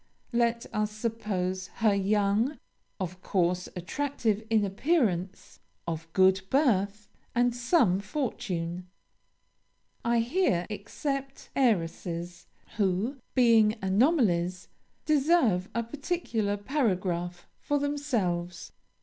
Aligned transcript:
Let 0.33 0.65
us 0.73 0.89
suppose 0.91 1.67
her 1.75 1.93
young, 1.93 2.57
of 2.99 3.21
course, 3.21 3.69
attractive 3.75 4.41
in 4.49 4.65
appearance, 4.65 5.59
of 5.87 6.11
good 6.13 6.41
birth, 6.49 7.07
and 7.35 7.55
some 7.55 7.99
fortune. 7.99 8.87
I 10.03 10.17
here 10.21 10.65
except 10.71 11.51
heiresses, 11.55 12.47
who, 12.77 13.17
being 13.35 13.75
anomalies, 13.79 14.69
deserve 15.05 15.69
a 15.75 15.83
particular 15.83 16.57
paragraph 16.57 17.47
for 17.59 17.77
themselves. 17.77 18.71